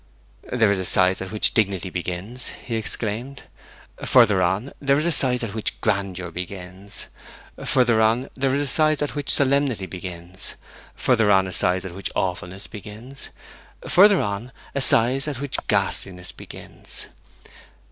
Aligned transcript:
'There 0.51 0.71
is 0.71 0.79
a 0.79 0.83
size 0.83 1.21
at 1.21 1.31
which 1.31 1.53
dignity 1.53 1.91
begins,' 1.91 2.47
he 2.65 2.75
exclaimed; 2.75 3.43
'further 4.03 4.41
on 4.41 4.73
there 4.79 4.97
is 4.97 5.05
a 5.05 5.11
size 5.11 5.43
at 5.43 5.53
which 5.53 5.79
grandeur 5.79 6.31
begins; 6.31 7.05
further 7.63 8.01
on 8.01 8.27
there 8.33 8.51
is 8.55 8.63
a 8.63 8.65
size 8.65 8.99
at 9.03 9.13
which 9.13 9.29
solemnity 9.29 9.85
begins; 9.85 10.55
further 10.95 11.29
on, 11.29 11.45
a 11.45 11.51
size 11.53 11.85
at 11.85 11.93
which 11.93 12.09
awfulness 12.15 12.65
begins; 12.65 13.29
further 13.87 14.19
on, 14.19 14.51
a 14.73 14.81
size 14.81 15.27
at 15.27 15.39
which 15.39 15.55
ghastliness 15.67 16.31
begins. 16.31 17.05